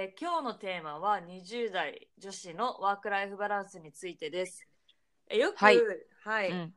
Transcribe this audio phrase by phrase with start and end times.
[0.00, 4.64] え今日のテーマは20代女子のワークライフバランスについてです。
[5.28, 5.78] えよく、はい
[6.22, 6.74] はいうん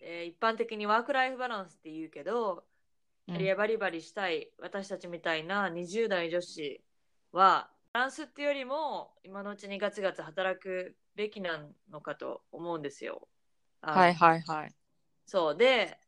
[0.00, 2.64] えー一般的にワークライフバランスって言うけど、
[3.26, 6.82] キャリアバリバリしたい私たちみたいな20代女子
[7.32, 13.28] はバランスっていうよりも今のうちにガツガツ働くべきなのかと思うんですよ。
[13.82, 14.74] あはいはいはい。
[15.26, 15.98] そうで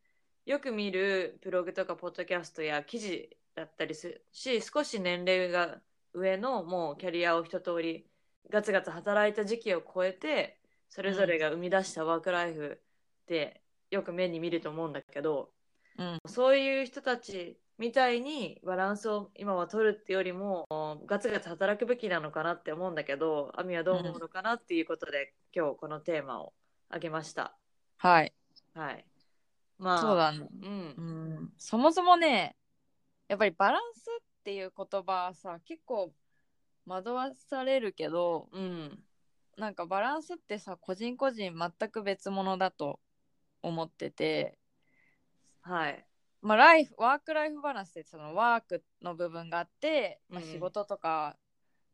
[0.46, 5.82] よく見るブログとかポッドキャストや記事だったりするし少し年齢が
[6.12, 8.06] 上のもうキャリアを一通り
[8.50, 10.58] ガツガツ働いた時期を超えて
[10.88, 12.80] それぞれが生み出したワークライフ
[13.22, 15.50] ってよく目に見ると思うんだけど、
[15.98, 20.66] うんそういう人たちみたいにバランスを今は取るってよりも
[21.06, 26.52] ガツガツ働くべきなのかなって思うんだけど亜美はどう思うのかなっていうことで、今日このテーマを
[26.88, 27.56] 挙げました。
[27.98, 28.32] はい。
[28.74, 29.04] はい。
[29.78, 30.46] まあ、そうだね。
[30.62, 31.02] うんう。
[31.42, 32.54] ん、そもそもね、
[33.28, 36.12] やっぱりバランスっていう言葉はさ、結構
[36.86, 38.98] 惑わされるけど、うん。
[39.56, 43.00] なんかバランスってさ、個人個人全く別物だと
[43.62, 44.58] 思ってて、
[45.62, 46.04] はい。
[46.42, 50.46] まあ、ライフワークライフバランスってそのワークの部分があって、まあ、うん。
[50.46, 51.36] 仕事とか、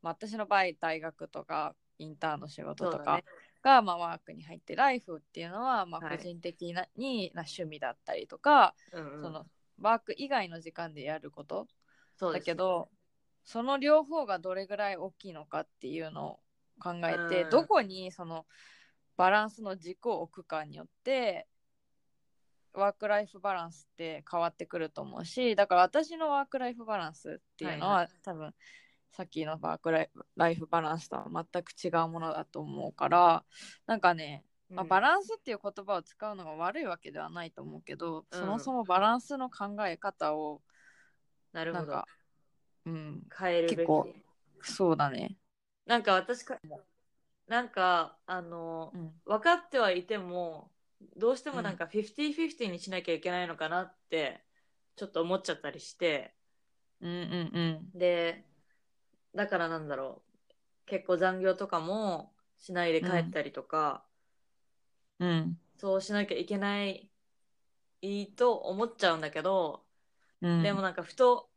[0.03, 3.25] まあ、私の場合大学とかインターンの仕事とかね。
[3.63, 6.19] が、まあ、ワークに入ってライフっていうのは、まあ、はい。
[6.19, 9.47] 個人的な,、にな趣味だったりとか、うんうん、その
[9.81, 11.67] ワーク以外の時間でやること
[12.21, 12.89] だけど
[13.45, 16.41] その両方がどれぐらい大きいのかっていうのを
[16.81, 17.51] 考えて、うん。
[17.51, 18.45] どこにその
[19.17, 21.47] バランスの軸を置くかによって
[22.75, 28.53] ワークライフバランスって変わってくると思うしだから私のワークライフバランスっていうのは、はい多分
[29.13, 33.45] さっきのワークライフライフバランスとは全く違うものだと思うから
[33.87, 38.41] なんかね、まあ、バランスっていう言葉を使うのが悪いわけではないと思うけど、うん。
[38.41, 40.61] そもそもバランスの考え方を
[41.57, 42.09] なるほどなんか。
[42.87, 43.91] うん変えるべき。
[43.91, 44.15] 結構
[44.63, 45.37] そうだね。
[45.87, 46.61] なんか私か、
[47.49, 49.13] なんか、あの、うん。
[49.27, 50.73] 分かってはいても、
[51.17, 54.45] どうしてもなんか50-50にしなきゃいけないのかなって、
[54.97, 56.35] ちょっと思っちゃったりして、
[57.01, 57.11] うん
[57.55, 58.45] うんで、
[59.35, 60.87] だからなんだろう。
[60.87, 64.07] 結構残業とかもしないで帰ったりとか、
[65.19, 65.29] うん。
[65.29, 65.59] うん。
[65.79, 67.11] そうしなきゃいけない、
[68.03, 69.86] いいと思っちゃうんだけど、
[70.43, 71.49] うん、でもなんかふと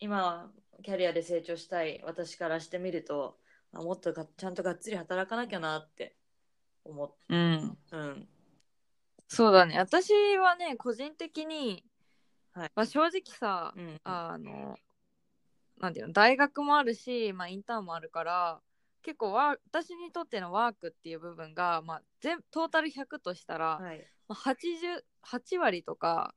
[0.00, 0.50] 今
[0.82, 3.38] キャリアで成長したい私からしてみると
[3.72, 6.16] あもっとがちゃんとがっつり働かなきゃなって
[6.84, 7.78] 思っうん。
[7.92, 8.28] うん。
[9.28, 9.78] そうだね。
[9.78, 11.84] 私はね、個人的に、
[12.52, 12.72] はい。
[12.74, 14.00] まあ、正直さ、うん。
[14.04, 14.76] あの、
[15.78, 18.60] なんていうの、大学もあるし、まあ、インターンもあるから、
[19.02, 23.98] 結構ワー私にとってのワークっていう部分が、まあ、全トータル100としたら、はい。
[24.28, 26.34] まあ、88割とか、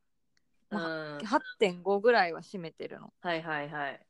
[0.70, 0.78] うん。
[0.78, 3.12] ま8.5ぐらいは占めてるの。
[3.20, 4.00] はいはいはい。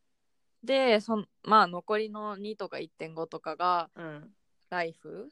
[0.62, 4.30] で、そんまあ、残りの2とか1.5とかがうん。
[4.70, 5.28] ライフ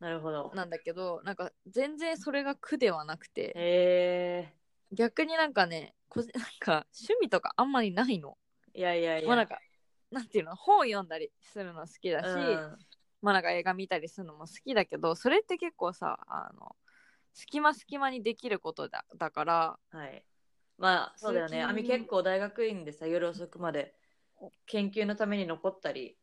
[0.00, 0.52] なるほど。
[0.54, 3.52] なんだけどなんか全然それが苦ではなくて。
[3.56, 4.52] へ
[4.92, 8.36] 逆になんかねこじ なんか趣味とかあんまりないの。
[8.74, 9.28] えいやいやいや。
[9.28, 9.60] まあなんか
[10.10, 12.78] なんていうの本読んだりするの好きだし、うん。
[13.22, 16.76] まあなんか映画見たりするのも好きだけどそれって結構さあの
[17.32, 20.24] 隙間隙間にできることだだからはい
[20.78, 21.56] まあそうだよね。
[21.56, 23.94] 通勤あみ結構大学院でさ夜遅くまで
[24.66, 26.16] 研究のために残ったり。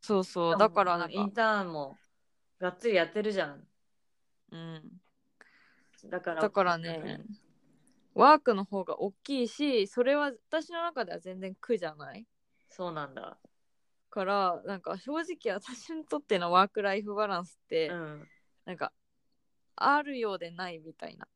[0.00, 0.58] そうそう。
[0.58, 1.96] だからなんインか、ターンも
[2.58, 3.66] がっつりやってるじゃん。
[4.52, 4.82] うん、
[6.10, 6.42] だから。
[6.42, 7.24] だからね
[8.14, 12.26] ワークの方が大きいしそれは私の中では全然苦じゃない？
[12.70, 13.38] そうなんだ。
[14.08, 18.28] からなんか正直私にとってのワークライフバランスって、うん。
[18.64, 18.92] なんか
[19.76, 21.28] あるようでないみたいな、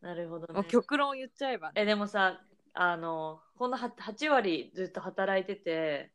[0.00, 0.54] なるほどね。
[0.54, 1.82] もう極論を言っちゃえばね。
[1.82, 2.40] えでもさ
[2.72, 6.12] あのこの 8, 8割ずっと働いてて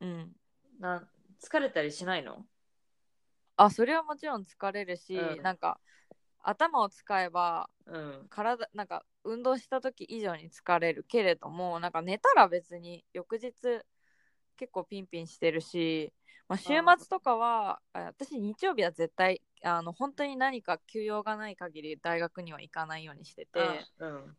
[0.00, 0.32] うん。
[0.78, 1.06] な
[1.42, 2.46] 疲れたりしないの？
[3.56, 5.42] あそれはもちろん疲れるし、うん。
[5.42, 5.78] なんか
[6.42, 8.26] 頭を使えばうん。
[8.30, 13.52] 体なんか運動した時以上に疲れるけれどもなんか寝たら別に翌日
[14.56, 16.12] 結構ピンピンしてるし、
[16.50, 16.64] まあ、週
[16.98, 23.86] 末とかはあ私日曜日は絶対あの本当に何か休養がない限り大学には行かないようにしてて。
[24.00, 24.36] うん。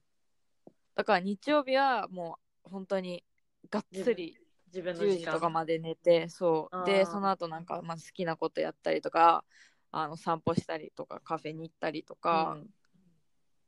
[0.94, 3.24] だから日曜日はもう本当に
[3.70, 4.38] がっつり
[4.72, 5.20] 10自分の時間。
[5.20, 6.86] 時とかまで寝てそう。
[6.86, 9.46] でその後なんか、まあ、好きなことやったりとか
[9.90, 12.70] あの散歩したりとかカフェに行ったりとかうん。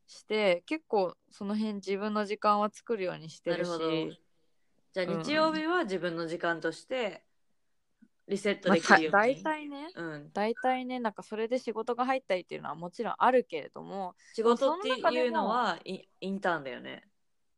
[0.06, 4.20] して、結構その辺自分の時間は作るようにしてるし。
[4.94, 7.24] じゃあうん日曜日は自分の時間として
[8.28, 17.04] リセットまあできるように、た大体ねうん、大体ねなんかそれで仕事が入ったりっていうのはもちろんあるけれども仕事っていうのはイインターンだよね。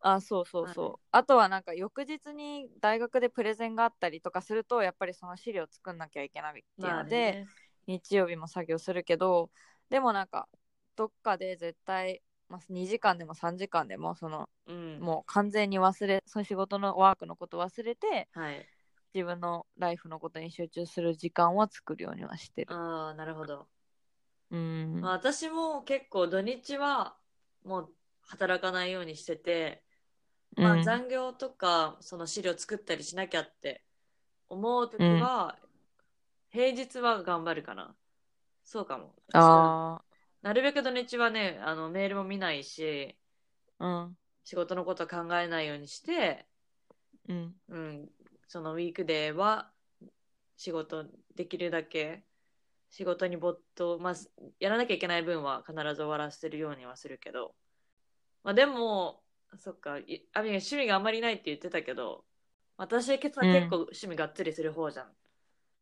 [0.02, 0.96] あそうそうそう、はい。
[1.14, 7.48] あとはなんか翌日に大学でプレゼンがあったりとかするとやっぱりその資料作んなきゃいけないっていうまあので、ね。
[7.88, 9.50] 日曜日も作業するけど
[9.90, 10.48] でもなんか
[10.96, 15.00] どっかで絶対、まあ、2時間でも3時間でもそのうん。
[15.00, 18.66] もう完全に忘れその仕事のワークのこと忘れてはい
[19.16, 22.74] 自分のライフのことに集中する時間は作るようにはしてる。
[22.74, 23.66] ああなるほど、
[24.52, 27.16] うん、まあ、私も結構土日は
[27.64, 27.90] もう
[28.28, 29.82] 働かないようにしてて、
[30.58, 33.86] まあ、うん残業とかその資料作ったりしなきゃって
[34.50, 35.56] 思う時は、
[36.50, 37.96] 平日は頑張るかな。
[38.64, 39.14] そうかも。
[39.34, 40.02] あ
[40.42, 43.18] なるべく土日はねあのメールも見ないし
[43.80, 44.18] あうん。
[44.46, 46.46] 仕事のこと考えないようにして、
[47.28, 47.56] うん。
[47.70, 48.10] うん、
[48.48, 49.72] そのウィークデーは
[50.58, 51.06] 仕事
[51.36, 52.24] できるだけ
[52.90, 54.14] 仕事に没頭、まあ、
[54.60, 57.54] やらなきゃいけない分は必ず終わらせるようにはするけど、
[58.44, 59.22] まあ、でも
[59.58, 62.24] そっかいあみ趣味があんまりないって言ってたけど
[62.78, 65.08] 私は結構趣味がっつりする方じゃん、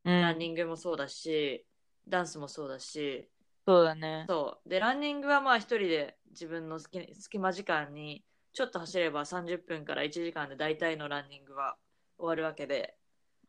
[0.05, 0.21] うん。
[0.21, 1.65] ランニングもそうだし
[2.07, 3.29] ダンスもそうだし。
[3.65, 4.25] そうだね。
[4.27, 4.69] そう。
[4.69, 8.23] でランニングはまあ一人で自分の隙間時間に
[8.53, 11.75] ちょっと走れば30分から1時間で大体のランニングは
[12.23, 12.95] 終わるわけで。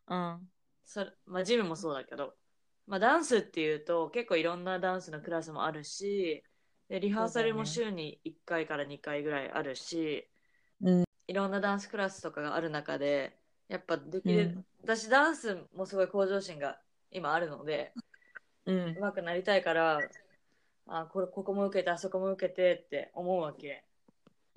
[0.09, 0.49] うん。
[0.85, 2.35] そまあ、ジムもそうだけど、
[2.87, 6.43] まあ、ダンスっていうと結構いろんなダンスのクラスもあるし
[6.91, 10.29] でリハーサルも週に1回から2回ぐらいあるし、
[10.82, 11.05] うん。
[11.26, 13.38] いろんなダンスクラスとかがある中で
[13.69, 14.65] やっぱできる、うん。
[14.82, 16.79] 私ダンスもすごい向上心が
[17.11, 17.93] 今あるので
[18.67, 18.97] うん。
[18.99, 20.00] 上手くなりたいから
[20.87, 23.85] あこれここも受けてあそこも受けてって思うわけ。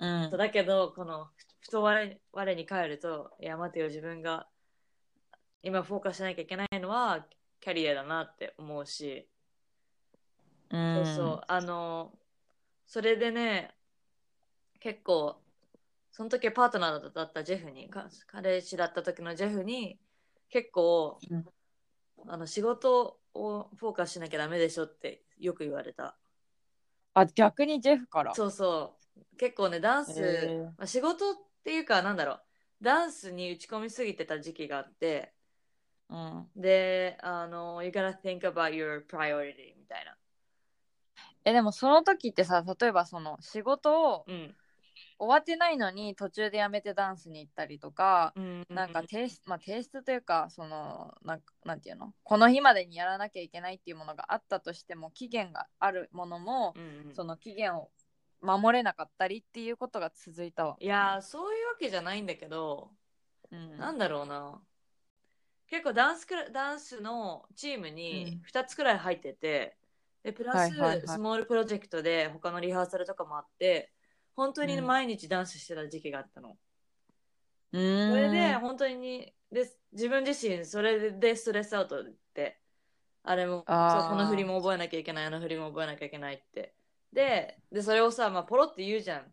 [0.00, 0.30] うん。
[0.30, 1.28] だけどこの
[1.60, 4.46] ふと我我に返るといや待てよ自分が
[5.62, 7.26] 今フォーカスしなきゃいけないのは
[7.60, 9.28] キャリアだなって思うし、
[10.70, 12.12] うんそうそうあの
[12.86, 13.74] それでね
[14.80, 15.36] 結構
[16.10, 19.98] その時パートナーだったジェフにか彼氏だった時のジェフに
[20.50, 21.44] 結構、うん。
[22.26, 26.16] あの仕事をフォーカスしなきゃダメでしょってよく言われた。
[27.14, 28.34] あ逆にジェフから。
[28.34, 29.36] そうそう。
[29.36, 31.36] 結構ねダンス、まあ、仕事
[31.68, 32.40] っていうかなんだろう。
[32.80, 35.34] ダンスに打ち込みすぎてた時期があって
[36.08, 36.46] うん。
[36.56, 40.16] であの You gotta think about your priority みたいな。
[41.44, 44.54] えでもその時ってさ例えばその仕事をうん。
[45.20, 52.14] 終わってないのに途中でやめてダンスに行ったりとか、うんなんか提出まあ提出というかそのなんかなんていうの？
[52.22, 57.14] この日までにやらなきゃいけないっていうものがあったとしても期限があるものも、うんうん。
[57.14, 57.90] その期限を
[58.40, 60.76] 守れなかったりっていうことが続いたわ。
[60.80, 62.90] いやーそういうわけじゃないんだけど、
[63.50, 63.78] うん。
[63.78, 64.60] なんだろうな。
[65.68, 69.76] 結構ダンスクラダンスのチームに2つくらい入ってて、
[70.22, 70.72] でプラス、
[71.06, 73.92] スモールプロジェクトで他のリハーサルとかもあって
[74.34, 76.56] 本当に毎日ダンスしてた時期があったの、
[77.72, 78.10] うーん。
[78.10, 82.60] それで本当にで自分自身それでストレスアウトって
[83.22, 86.74] あれもこの振りも覚えなきゃいけないあの振りも覚えなきゃいけないって
[87.12, 89.32] ででそれをさ、まあ、ポロって言うじゃん。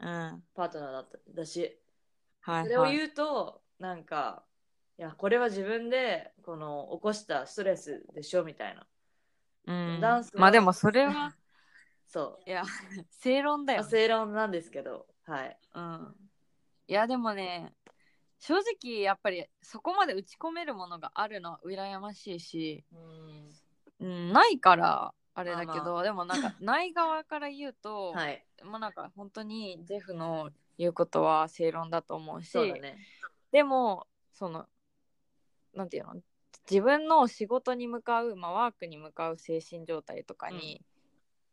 [0.00, 0.42] うん。
[0.54, 1.78] パートナーだっただし。
[2.40, 4.44] はいそれをはい言うと、なんか
[4.98, 8.86] いやこれは自分でこの起こしたストレスでしょみたいな。
[9.66, 10.00] うん。
[10.00, 11.34] ダンスはまあでもそれは
[12.06, 12.50] そう。
[12.50, 12.64] いや
[13.10, 15.58] 正論だよまあ、正論なんですけどはい。
[15.74, 16.14] うん。
[16.86, 17.74] いやでもね
[18.38, 23.52] 正直やっぱりそこまで打ち込めるものがあるのは羨ましいし、うん。
[24.00, 28.44] うん、ないからあれだけど、まあでもなんかない側から言うと、はい。
[28.62, 32.98] もうなんか本当にジェフの言うことは正論だと思うしそうだね。
[33.50, 34.66] でもその
[35.74, 36.14] なんていうの？
[36.70, 40.80] 自分の仕事に向かう、まあ、ワークに向かう精神状態とかに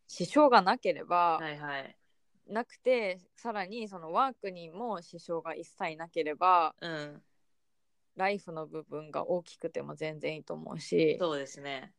[0.08, 1.98] 支障がなければ、はいはい。
[2.48, 7.22] なくてさらにそのワークにも支障が一切なければうん。
[8.18, 11.94] ライフの部分が大きくても全然いいと思うしそうですね。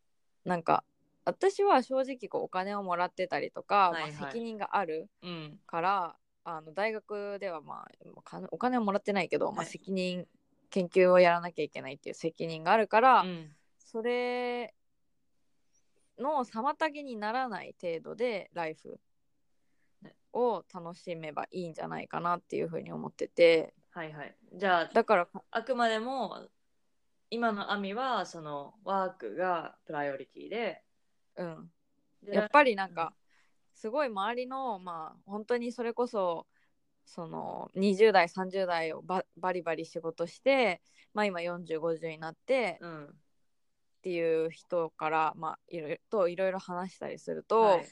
[0.45, 0.85] なんか
[1.25, 4.13] 私は正直こうお金をもらってたりとか、はいはい。
[4.13, 5.59] まあ、責任があるうん。
[5.67, 9.67] からあの大学ではまあお金お金はもらってないけど、まあ、はい。
[9.67, 10.27] 責任
[10.71, 13.55] 研究をやらなきゃいけないっていう責任があるから、うん。
[13.79, 14.75] それ
[16.19, 18.99] の妨げにならない程度でライフ
[20.33, 23.75] を楽しめばいいんじゃないかなっていうふうに思ってて。
[23.91, 24.35] はいはい。
[24.55, 26.49] じゃあ、だからあくまでも、
[27.31, 30.83] 今のアミは、その、ワークがプライオリティで、
[31.37, 31.71] うん
[32.23, 33.15] でやっぱりなんか
[33.75, 36.47] すごい周りのまあ本当にそれこそ
[37.05, 40.81] その20代30代をババリバリ仕事して、
[41.15, 43.05] まあ、今4050になってうん。
[43.07, 43.09] っ
[44.03, 47.87] ていう人から、まあ、いろいろといろいろ話したりすると、はい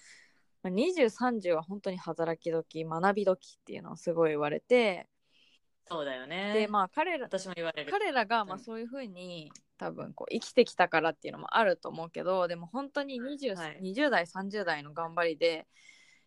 [0.64, 5.06] まあ、2030は本当に働き時学び時っていうのをすごい言われて、
[5.86, 6.52] そうだよね。
[6.52, 7.92] でまあ彼ら私も言われる。
[7.92, 15.66] 彼らがまあうんそういうふうに多分こう生きてきたからっていうのもあると思うけどでも本当に 20,、はい20代30代の頑張りで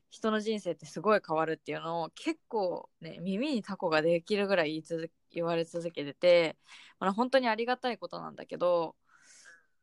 [0.10, 6.58] 人の人生ってすごい変わるっていうのを結構ね耳にタコができるぐらい言い続言われ続けてて、
[7.00, 8.96] まあ、本当にありがたいことなんだけど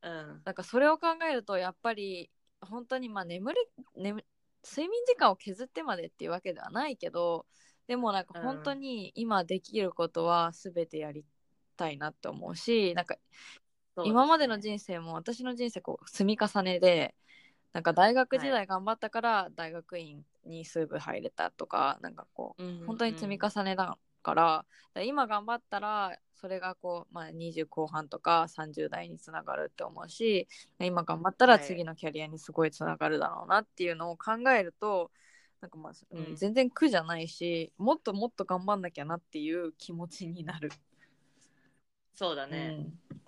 [0.03, 0.43] うん。
[0.45, 2.29] なんかそれを考えるとやっぱり
[2.61, 3.55] 本当にまあ眠
[3.95, 7.47] 睡眠時間を削ってまでっていうわけではないけど
[7.87, 11.25] でもなんかうん本当に今できることは全てやり
[11.81, 13.60] たいなって思うしなんかそうですね
[14.05, 17.15] 今までの人生も私の人生こう積み重ねで
[17.73, 22.87] なんか大学時は代頑張ったから大学院にすぐ入れたとか、なんかこううんうんうん。
[22.87, 24.65] 本当に積み重ねだから,、
[25.05, 30.49] 今頑張ったらそれがこう、まあ、20後半とか30代につながるって思うし
[30.81, 31.65] 今頑張ったらはい。
[31.65, 35.11] 次のキャリアにすごいつながるだろうなっていうのを考えると
[35.61, 36.37] なんかまあ、うんうん。
[36.37, 40.71] 全然苦じゃないしもっともっと頑張んなきゃなっていう気持ちになる。
[42.15, 42.75] そうだね。
[42.79, 42.83] う
[43.17, 43.20] ん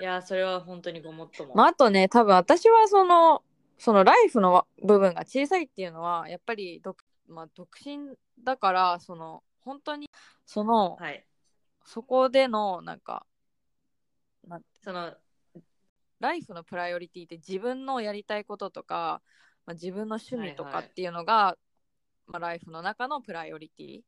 [0.00, 1.54] いや、それは本当にごもっとも。
[1.54, 3.42] まあ、あとね、多分私はその、
[3.78, 6.96] そのライフのわ部分が小さいっていうのは、やっぱり独,、
[7.28, 10.08] まあ、独身だから、その、本当に、
[10.46, 11.24] その、はい。
[11.84, 13.26] そこでの、なんか、
[14.82, 15.14] その、
[16.20, 19.20] ライフのプライオリティって自分のやりたいこととか、
[19.66, 21.56] まあ、自分の趣味とはいはいかっていうのが、
[22.26, 24.00] まあ、ライフの中のプライオリティ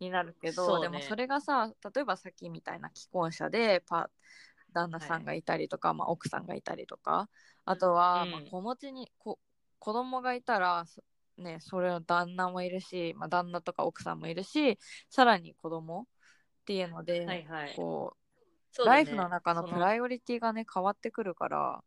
[0.00, 4.10] になるけど、ねでもそれがさ例えばさっきみたいな既婚者でパ
[4.72, 7.28] 旦那さんがいたりとか、まあ、奥さんがいたりとか
[7.64, 8.30] あとは、うん。
[8.30, 9.38] まあ、子持ちにこ
[9.78, 11.02] 子供がいたらそ
[11.38, 17.72] ね、それの旦那もいるし、まあ、旦那とか奥さんもいるしさらに子供っていうので、はいはい。
[17.74, 18.14] こ
[18.78, 18.86] うね。
[18.86, 21.82] ライフの中のプライイオリティがね変わってくるから。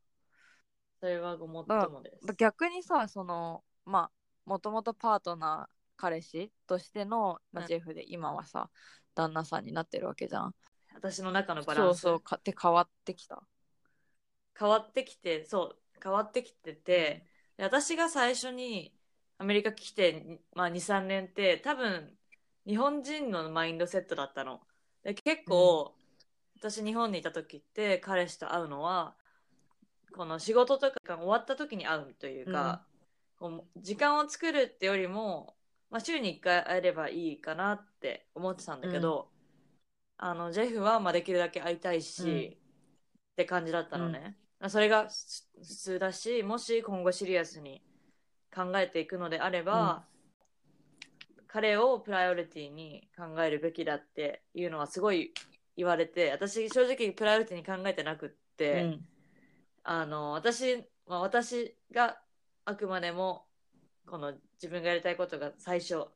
[0.99, 2.33] それはごもっともです。
[2.37, 4.11] 逆にさそのまあ
[4.45, 7.67] もともとパートナー彼氏としての、まあ、うん。
[7.67, 8.69] ジェフで今はさ、
[9.13, 10.55] 旦那さんになってるわけじゃん
[10.95, 12.01] 私の中のバランス。
[12.01, 13.43] そうそうかって変わってきた
[14.57, 17.25] 変わってきて、そう、変わってきてて、
[17.57, 18.93] で私が最初に
[19.37, 22.17] アメリカ来て、まあ、2、3年って多分
[22.65, 24.61] 日本人のマインドセットだったの。
[25.03, 25.93] で結構、
[26.57, 29.15] 私日本にいた時って彼氏と会うのは、
[30.15, 32.81] この仕事とかが終わった時に会うというか、
[33.37, 35.55] こう時間を作るってよりも、
[35.89, 39.34] まあ、週に1回会えればいいかなって思ってたんだけど、
[40.17, 42.31] あのジェフはまあできるだけ会いたいし、うん。
[42.31, 44.37] って感じだったのね、
[44.69, 47.83] それがす普通だしもし今後シリアスに
[48.53, 50.05] 考えていくのであれば、
[51.47, 55.33] 彼をプライオリティに考えるべきだっていうのはすごい
[55.75, 59.05] 言われて私正直プライオリティに考えてなくって、うん
[59.87, 62.17] あの私、まあ、私が
[62.65, 63.45] あくまでも
[64.07, 66.07] この自分がやりたいことが最初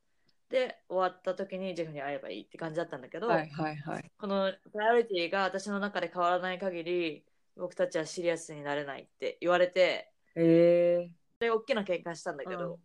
[0.49, 4.11] で終わった時にジェフに会えばいいって感じだったんだけど、はいはいはい。
[4.17, 7.23] このプライオリティが私の中で変わらない限り
[7.55, 11.09] 僕たちはシリアスになれないって言われてえ。
[11.39, 12.77] で大きな喧嘩したんだけど、うん。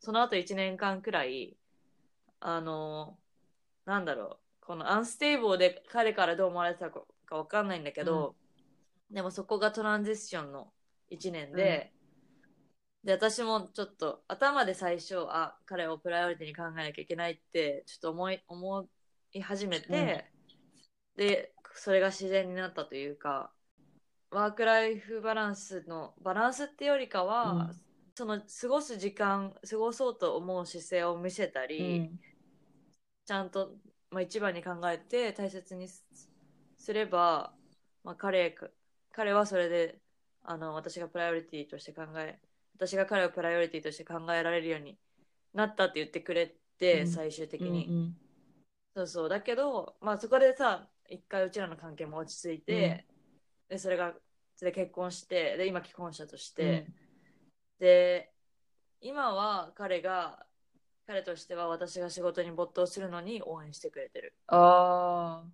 [0.00, 1.56] その後1年間くらい
[2.40, 3.16] あの
[3.86, 8.34] なんだろうこのアンステーブルで彼からどう思われてたかわかんないんだけど、
[9.10, 10.72] でもそこがトランジションの
[11.10, 11.92] 1年で、
[13.04, 18.88] で私もちょっと頭で最初あ彼をプライオリティに考えなきゃいけないってちょっと思い思
[19.32, 20.30] い始めて、
[21.16, 23.50] でそれが自然になったというか
[24.32, 27.76] ワークライフバランスのバランスってよりかは、うん。
[28.14, 32.20] その過ごす時間過ごそうと思う姿勢を見せたり、うん。
[33.26, 33.74] ちゃんと、
[34.10, 36.04] まあ、一番に考えて大切にす
[36.78, 37.52] すれば、
[38.04, 38.56] まあ、彼
[39.12, 39.98] 彼はそれで
[40.42, 42.40] あの私がプライオリティとして考え
[42.76, 44.98] 私が彼をプライオリティとして考えられるように
[45.54, 47.06] なったって言ってくれて、うん。
[47.08, 48.16] 最終的に、うん
[48.94, 49.28] そうそう。
[49.28, 53.06] だけど、まあ、そこでさ一回うちらの関係も落ち着いて、
[53.68, 54.12] でそれが
[54.54, 56.86] それで結婚してで今既婚者として、
[57.78, 58.30] で
[59.00, 60.46] 今は彼が
[61.06, 64.34] 彼としては私が仕事に没頭するのに応援してくれてる。
[64.48, 65.44] ああ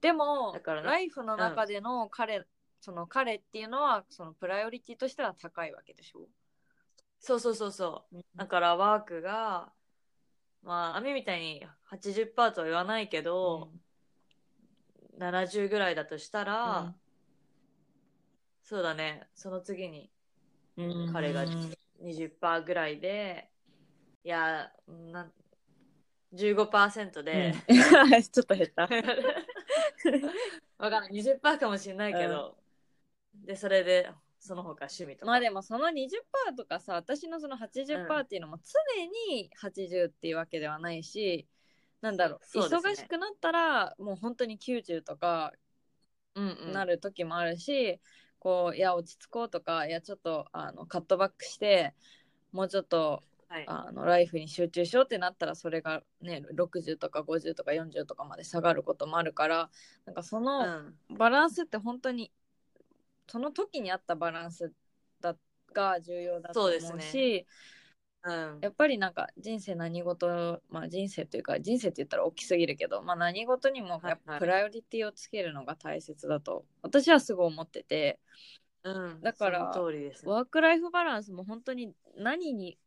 [0.00, 0.86] でもだからね。
[0.86, 2.46] ライフの中での彼、
[2.80, 6.28] その彼っていうのはそのプライオリティとしては高いわけでしょ？
[7.20, 8.16] そうそうそうそう。
[8.16, 8.24] うん。
[8.36, 9.72] だからワークが、
[10.62, 13.70] まあ、アミみたいに80%とは言わないけど、
[15.18, 16.94] 70ぐらいだとしたら、
[18.62, 20.10] そうだね、その次に
[20.76, 21.74] うん彼がうん。
[22.02, 23.50] 20%ぐらいで、
[24.24, 25.32] いや、なん
[26.32, 27.74] 15%で、う
[28.18, 28.22] ん。
[28.22, 28.88] ちょっと減った。
[30.78, 32.56] わかんない、20%かもしれないけど、
[33.34, 35.26] で、それで、その他趣味とか。
[35.26, 41.46] まあでもその20%とかさ私のその80%っていうのも常に80っていうわけではないし、
[42.00, 45.52] なんだろうね忙しくなったらもう本当に90とか
[46.34, 48.00] うんうん、なる時もあるし、
[48.38, 51.94] こういや落ち着こうとかいやちょっとあのカットバックして
[52.52, 53.64] もうちょっとはい。
[53.66, 59.70] あのライフに集中しようってなったらそれがね60とか50とか40とかまで下がることもあるから
[60.06, 60.94] なんかそうのん。
[61.18, 62.30] バランスって本当に
[63.30, 64.72] その時に合ったバランス
[65.20, 65.36] だ
[65.72, 67.46] が重要だと思うしそうですね
[68.22, 68.58] うん。
[68.60, 78.18] やっぱりなんか人生何事まあ人生というか人生って言ったら大きすぎるけど、まあ、何事にもやっぱはいはいプライオリティをつけるのが大切だと私はすごい思ってて
[78.82, 79.20] うん。
[79.22, 79.66] だからね。
[80.24, 82.78] ワークライフバランスも本当に何に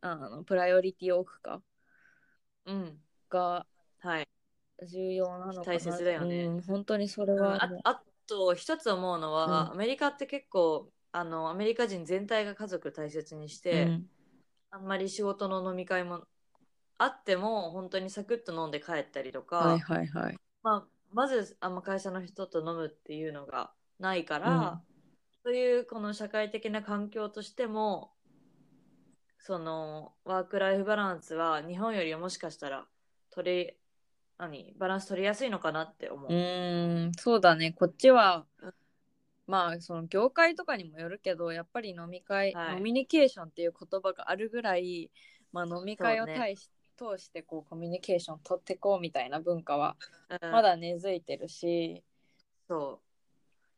[0.00, 1.60] あのプライオリティを置くか
[2.66, 2.98] うん。
[3.28, 3.66] が
[4.00, 4.28] はい。
[4.86, 9.72] 重要なのかな大切だよねうん、本当にそれうんああと一つ思うのは、うん。
[9.72, 14.08] アメリカって結構あのアメリカ人全体が家族大切にして、うん。
[14.70, 16.22] あんまり仕事の飲み会も
[16.98, 20.36] あっても本当にサクッと飲んで帰ったりとか、はいはいはい。
[20.62, 24.80] まあ、まずあんま会社の人と飲むっていうのがないから、
[25.44, 28.12] そういうこの社会的な環境としても
[29.38, 32.86] そのワークライフバランスは日本よりはもしかしたら
[33.30, 33.72] 取り
[34.38, 36.32] 何バランス取りやすいのかなって思う。
[36.32, 37.72] うーんそうだね。
[37.72, 38.74] こっちはうん
[39.46, 42.76] まあその業界とかにもよるけどやっぱり飲み会、はい。
[42.76, 45.10] ノミニケーションっていう言葉があるぐらい、
[45.52, 49.96] まあ、飲み会を対し、通してこうコミュニケーション取ってこうみたいな文化は
[50.28, 50.52] うん。
[50.52, 52.04] まだ根付いてるし、
[52.68, 53.08] そう。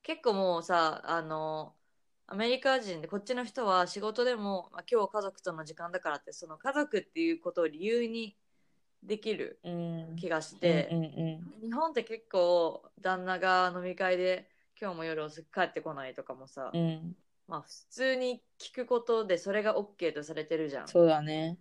[0.02, 1.74] 結構もうさ、あの、
[2.26, 8.36] アメリカ人でこっちの人は仕事でも、まあ、今日家族との時間だからって、その家族っていうことを理由に
[9.02, 14.48] できるうん、気がして、うんうん日本って結構旦那が飲み会で
[14.80, 16.80] 今日も夜遅く帰ってこないとかもさ、うん。
[16.80, 17.16] うん
[17.50, 20.88] まあ普通に聞くことでそれが OK とされてるじゃん。
[20.88, 21.58] そうだね。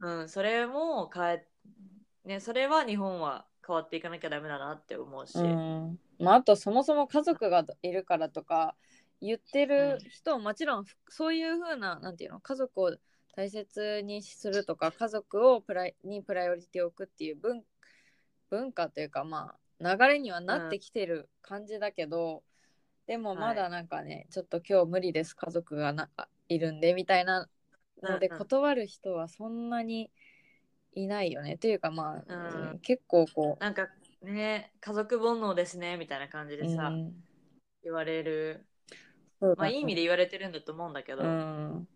[0.00, 1.46] うん、それも変え、
[2.26, 5.38] ね、それは日本は変わっていかなきゃダメだなって思うし。
[5.38, 5.98] うん。
[6.18, 8.76] まあ、あとそもそも家族がいるからとか
[9.22, 12.96] 言ってる人はもちろんそういう風ななんていうの家族を
[13.36, 17.62] 大切にするとか家族をプライにプライオリティを置くっていう文
[18.48, 22.42] 文化というかまあ流れにはなってきてる感じだけど、
[23.06, 26.08] でもまだなんかね、ちょっと今日無理です家族がな
[26.48, 27.46] いるんでみたいな
[28.02, 28.32] のでうん。
[28.32, 30.10] うん断る人はそんなに
[30.94, 31.58] いないよね。
[31.58, 32.70] というかまあ、うん。
[32.70, 33.88] うん結構こなんか
[34.22, 37.12] ね、家族煩悩ですねみたいな感じう、でさ、うん。
[37.84, 38.64] 言われる。
[39.58, 41.88] まあいい意味で言われてるんだと思うんだけど、うん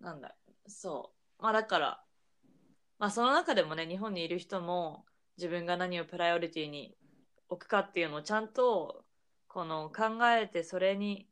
[0.00, 0.34] なんだ、
[0.66, 1.42] そう。
[1.42, 2.02] まあだから、
[2.98, 5.04] まあその中でもね、日本にいる人も
[5.36, 6.96] 自分が何をプライオリティに
[7.48, 9.04] 置くかっていうのをちゃんと
[9.48, 11.28] この考えてそれに、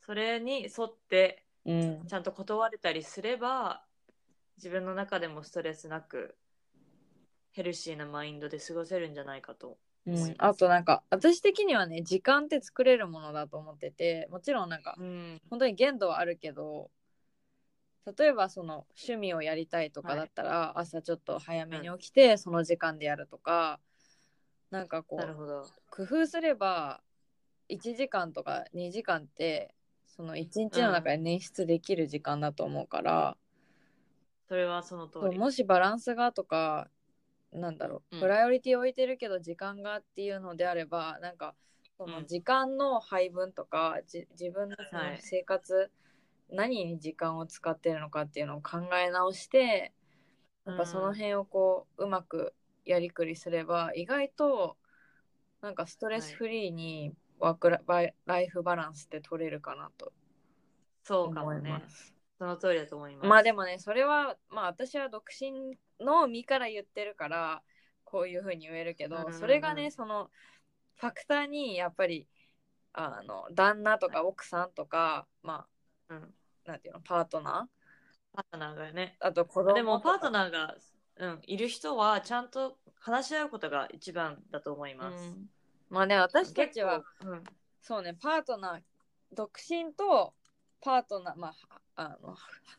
[0.00, 2.06] それに沿ってうん。
[2.06, 3.84] ちゃんと断れたりすれば
[4.56, 6.36] 自分の中でもストレスなく
[7.50, 9.76] ヘルシーなマインドで過ごせるんじゃないかと。
[10.06, 10.34] うん。
[10.38, 15.40] あとなんか私的にはね時間って作れるものだと思っててもちろんなんかうん。
[15.50, 16.90] 本当に限度はあるけど
[18.16, 23.80] 例えばその趣味をやりたいとかだったら、朝ちょっと早めに起きてその時間でやるとか
[24.70, 27.00] なんかこう工夫すれば
[27.68, 29.74] 1時間とか2時間って
[30.06, 33.36] その1日の中で捻出できる時間だと思うから、
[34.48, 35.38] それはその通り。
[35.38, 36.88] もしバランスがとか
[37.52, 38.20] なんだろう、うん。
[38.20, 41.54] プライオリティ置いてるけど時間がっていうのであればなんか
[41.98, 42.26] そのうん。
[42.26, 44.76] 時間の配分とか、じ自分の
[45.20, 45.90] 生活、
[46.50, 49.92] 何に時間を使ってるのかっていうのを考え直して
[50.66, 54.76] やっぱその辺をこううまくやりくりすれば意外と
[55.62, 60.12] なんかストレスフリーにワークラバイライフバランスって取れるかなと
[61.04, 61.70] そうかもね。
[61.70, 62.14] ます。
[62.38, 63.26] その通りだと思います。
[63.26, 67.62] まあでもねそれはまあ私は独身の身から言ってるから
[68.04, 69.38] こういうふうに言えるけど、うんうんうん。
[69.38, 70.30] それがねその
[70.96, 72.26] ファクターにやっぱり
[72.92, 75.66] あの旦那とか奥さんとかま
[76.10, 76.20] うん、あ
[76.68, 77.00] なんていうの？
[77.00, 77.68] パートナ
[78.32, 79.16] パートナーがね。
[79.20, 80.76] ーあと子供でもパートー、ナーが、
[81.16, 85.48] うん、いる人はちゃんと話し合うことが一番だと思います、うん、
[85.88, 87.44] まあね私たちはうん。
[87.80, 88.80] そうねパートナー
[89.32, 90.34] 独身と
[90.80, 91.54] パートナー、ま
[91.96, 92.36] あ、あの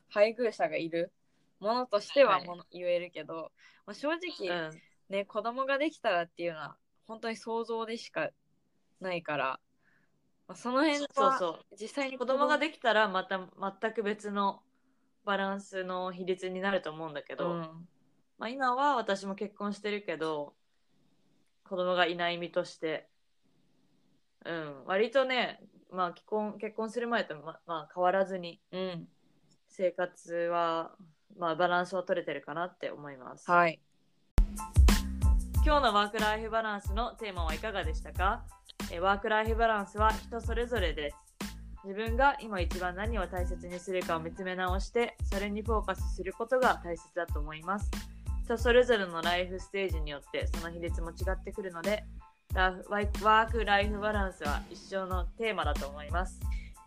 [0.10, 1.12] 配偶者がいる
[1.60, 2.48] ものとしてははい。
[2.48, 3.52] もの、言えるけど、
[3.86, 4.82] まあ、正直、うん。
[5.10, 8.30] ね子供ができたらっていうのは本当に想像でしか
[9.02, 9.60] ないから、
[10.50, 14.64] まあ、その辺はそうそう実際に子供ができたらまた全く別の
[15.24, 17.60] バランスの比率になると思うんだけど、うん。
[18.40, 20.56] まあ、今は私も結婚してるけど
[21.70, 23.08] 子供がいない身として
[24.44, 24.86] うん。
[24.86, 29.08] 割とね、まあ、結婚結婚する前とま、まあ、変わらずにうん。
[29.68, 30.96] 生活は、
[31.38, 33.80] まあ、バランスは取れてるかなって思います、はい。
[35.64, 38.44] 今日のワークライフバランスのテーマはいかがでしたか？
[38.92, 41.18] えワークライフバランスは人それぞれです。
[41.86, 47.90] 自分が今一番何を大切にするかを見つめ直してそれにフォーカスすることが大切だと思います。
[48.44, 52.04] 人それぞれのライフステージによってその比率も違ってくるので
[52.54, 56.40] ラワイワークライフバランスは一生のテーマだと思います。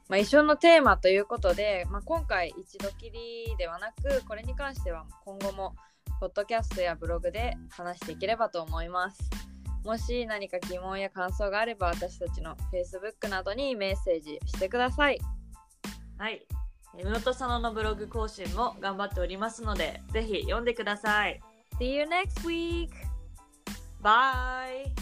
[0.08, 5.74] まあ、一緒のテーマということで、まあ、今回一度きりではなくこれに関しては今後も
[6.20, 9.51] ポッドキャストやブログで話していければと思います。
[9.84, 15.20] もし何か疑問や感想があれば私たちの Facebook などにメッセージしてください。
[16.18, 16.46] はい。
[16.98, 21.40] え室戸佐野のブログ更新も頑張っておりますのでぜひ読んでください。
[21.80, 22.90] See you next week!
[24.02, 24.92] バイ